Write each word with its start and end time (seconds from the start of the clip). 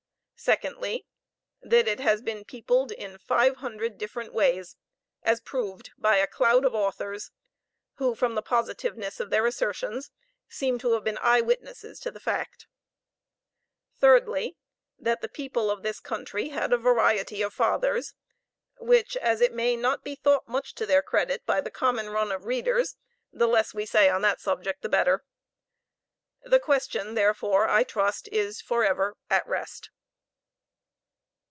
Secondly, 0.43 1.05
that 1.61 1.87
it 1.87 1.99
has 1.99 2.19
been 2.23 2.43
peopled 2.45 2.91
in 2.91 3.19
five 3.19 3.57
hundred 3.57 3.99
different 3.99 4.33
ways, 4.33 4.75
as 5.21 5.39
proved 5.39 5.91
by 5.99 6.17
a 6.17 6.25
cloud 6.25 6.65
of 6.65 6.73
authors, 6.73 7.29
who, 7.97 8.15
from 8.15 8.33
the 8.33 8.41
positiveness 8.41 9.19
of 9.19 9.29
their 9.29 9.45
assertions, 9.45 10.09
seem 10.49 10.79
to 10.79 10.93
have 10.93 11.03
been 11.03 11.19
eye 11.21 11.41
witnesses 11.41 11.99
to 11.99 12.09
the 12.09 12.19
fact. 12.19 12.65
Thirdly, 13.99 14.57
that 14.97 15.21
the 15.21 15.29
people 15.29 15.69
of 15.69 15.83
this 15.83 15.99
country 15.99 16.49
had 16.49 16.73
a 16.73 16.77
variety 16.79 17.43
of 17.43 17.53
fathers, 17.53 18.15
which, 18.79 19.15
as 19.17 19.41
it 19.41 19.53
may 19.53 19.75
not 19.75 20.03
be 20.03 20.15
thought 20.15 20.47
much 20.47 20.73
to 20.73 20.87
their 20.87 21.03
credit 21.03 21.45
by 21.45 21.61
the 21.61 21.69
common 21.69 22.09
run 22.09 22.31
of 22.31 22.45
readers, 22.45 22.95
the 23.31 23.47
less 23.47 23.75
we 23.75 23.85
say 23.85 24.09
on 24.09 24.23
the 24.23 24.35
subject 24.37 24.81
the 24.81 24.89
better. 24.89 25.23
The 26.41 26.59
question, 26.59 27.13
therefore, 27.13 27.69
I 27.69 27.83
trust, 27.83 28.27
is 28.31 28.59
for 28.59 28.83
ever 28.83 29.15
at 29.29 29.47
rest. 29.47 29.91